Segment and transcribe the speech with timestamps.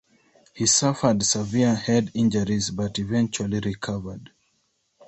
[0.55, 4.31] He suffered severe head injuries but eventually recovered.